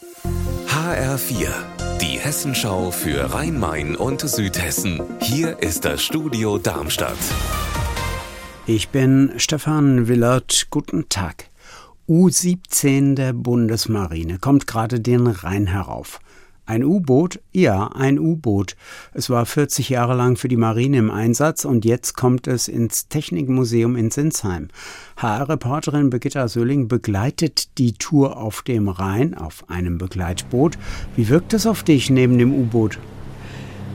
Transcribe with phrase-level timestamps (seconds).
[0.00, 1.48] HR4,
[2.00, 5.02] die Hessenschau für Rhein-Main und Südhessen.
[5.20, 7.18] Hier ist das Studio Darmstadt.
[8.66, 10.68] Ich bin Stefan Willert.
[10.70, 11.50] Guten Tag.
[12.08, 16.20] U-17 der Bundesmarine kommt gerade den Rhein herauf.
[16.70, 17.40] Ein U-Boot?
[17.50, 18.76] Ja, ein U-Boot.
[19.12, 23.08] Es war 40 Jahre lang für die Marine im Einsatz und jetzt kommt es ins
[23.08, 24.68] Technikmuseum in Sinsheim.
[25.16, 30.78] HR-Reporterin Birgitta Sölling begleitet die Tour auf dem Rhein auf einem Begleitboot.
[31.16, 33.00] Wie wirkt es auf dich neben dem U-Boot?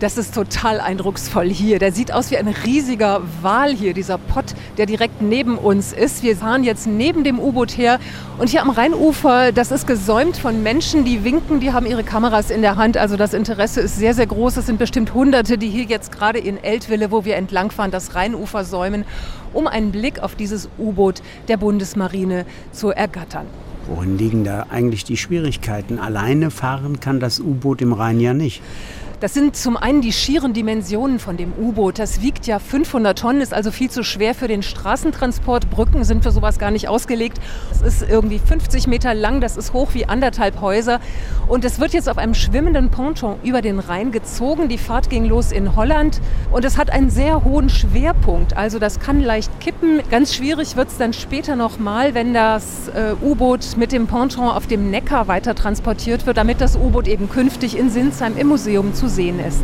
[0.00, 1.78] Das ist total eindrucksvoll hier.
[1.78, 6.22] Der sieht aus wie ein riesiger Wal hier, dieser Pott, der direkt neben uns ist.
[6.22, 8.00] Wir fahren jetzt neben dem U-Boot her
[8.38, 12.50] und hier am Rheinufer, das ist gesäumt von Menschen, die winken, die haben ihre Kameras
[12.50, 12.96] in der Hand.
[12.96, 14.56] Also das Interesse ist sehr, sehr groß.
[14.56, 18.64] Es sind bestimmt Hunderte, die hier jetzt gerade in Eltville, wo wir entlangfahren, das Rheinufer
[18.64, 19.04] säumen,
[19.52, 23.44] um einen Blick auf dieses U-Boot der Bundesmarine zu ergattern.
[23.86, 25.98] Worin liegen da eigentlich die Schwierigkeiten?
[25.98, 28.62] Alleine fahren kann das U-Boot im Rhein ja nicht.
[29.20, 31.98] Das sind zum einen die schieren Dimensionen von dem U-Boot.
[31.98, 35.68] Das wiegt ja 500 Tonnen, ist also viel zu schwer für den Straßentransport.
[35.68, 37.38] Brücken sind für sowas gar nicht ausgelegt.
[37.70, 41.00] Es ist irgendwie 50 Meter lang, das ist hoch wie anderthalb Häuser.
[41.48, 44.68] Und es wird jetzt auf einem schwimmenden Ponton über den Rhein gezogen.
[44.70, 48.56] Die Fahrt ging los in Holland und es hat einen sehr hohen Schwerpunkt.
[48.56, 50.00] Also das kann leicht kippen.
[50.10, 54.66] Ganz schwierig wird es dann später nochmal, wenn das äh, U-Boot mit dem Ponton auf
[54.66, 59.09] dem Neckar weiter transportiert wird, damit das U-Boot eben künftig in Sinsheim im Museum zu
[59.10, 59.62] sehen ist.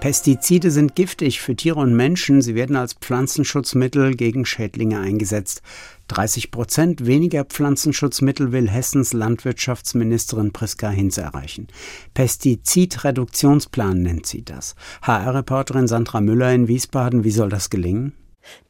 [0.00, 2.40] Pestizide sind giftig für Tiere und Menschen.
[2.40, 5.60] Sie werden als Pflanzenschutzmittel gegen Schädlinge eingesetzt.
[6.06, 11.66] 30 Prozent weniger Pflanzenschutzmittel will Hessens Landwirtschaftsministerin Priska Hinz erreichen.
[12.14, 14.76] Pestizidreduktionsplan nennt sie das.
[15.02, 18.12] HR-Reporterin Sandra Müller in Wiesbaden, wie soll das gelingen?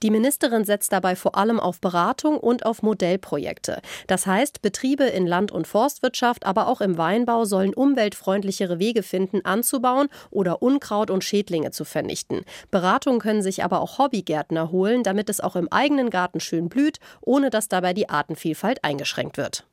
[0.03, 3.81] Die Ministerin setzt dabei vor allem auf Beratung und auf Modellprojekte.
[4.07, 9.45] Das heißt, Betriebe in Land- und Forstwirtschaft, aber auch im Weinbau sollen umweltfreundlichere Wege finden,
[9.45, 12.43] anzubauen oder Unkraut und Schädlinge zu vernichten.
[12.71, 16.99] Beratung können sich aber auch Hobbygärtner holen, damit es auch im eigenen Garten schön blüht,
[17.21, 19.65] ohne dass dabei die Artenvielfalt eingeschränkt wird.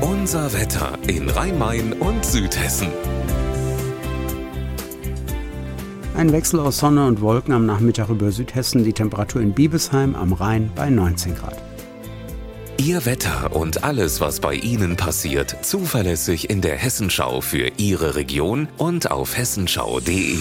[0.00, 2.88] Unser Wetter in Rhein-Main und Südhessen.
[6.20, 10.34] Ein Wechsel aus Sonne und Wolken am Nachmittag über Südhessen, die Temperatur in Biebesheim am
[10.34, 11.56] Rhein bei 19 Grad.
[12.76, 18.68] Ihr Wetter und alles, was bei Ihnen passiert, zuverlässig in der Hessenschau für Ihre Region
[18.76, 20.36] und auf hessenschau.de.